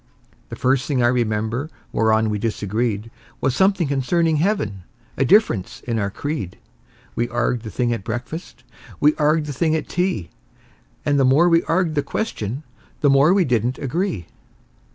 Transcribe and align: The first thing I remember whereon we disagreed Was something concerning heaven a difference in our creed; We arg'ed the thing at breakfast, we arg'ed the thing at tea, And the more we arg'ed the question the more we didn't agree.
The 0.49 0.55
first 0.55 0.87
thing 0.87 1.03
I 1.03 1.07
remember 1.09 1.69
whereon 1.91 2.31
we 2.31 2.39
disagreed 2.39 3.11
Was 3.39 3.55
something 3.55 3.87
concerning 3.87 4.37
heaven 4.37 4.81
a 5.15 5.23
difference 5.23 5.81
in 5.81 5.99
our 5.99 6.09
creed; 6.09 6.57
We 7.13 7.27
arg'ed 7.27 7.61
the 7.61 7.69
thing 7.69 7.93
at 7.93 8.03
breakfast, 8.03 8.63
we 8.99 9.11
arg'ed 9.17 9.45
the 9.45 9.53
thing 9.53 9.75
at 9.75 9.87
tea, 9.87 10.31
And 11.05 11.19
the 11.19 11.23
more 11.23 11.47
we 11.47 11.61
arg'ed 11.65 11.93
the 11.93 12.01
question 12.01 12.63
the 13.01 13.11
more 13.11 13.31
we 13.31 13.45
didn't 13.45 13.77
agree. 13.77 14.25